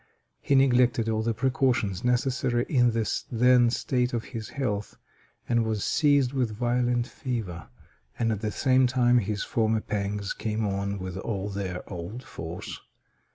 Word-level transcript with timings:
He 0.41 0.55
neglected 0.55 1.07
all 1.09 1.21
the 1.21 1.35
precautions 1.35 2.03
necessary 2.03 2.65
in 2.67 2.89
the 2.93 3.07
then 3.31 3.69
state 3.69 4.13
of 4.13 4.23
his 4.23 4.49
health, 4.49 4.97
and 5.47 5.63
was 5.63 5.83
seized 5.83 6.33
with 6.33 6.49
violent 6.57 7.05
fever, 7.05 7.67
and 8.17 8.31
at 8.31 8.41
the 8.41 8.49
same 8.49 8.87
time 8.87 9.19
his 9.19 9.43
former 9.43 9.79
pangs 9.81 10.33
came 10.33 10.65
on 10.65 10.97
with 10.97 11.17
all 11.17 11.49
their 11.49 11.87
old 11.87 12.23
force. 12.23 12.81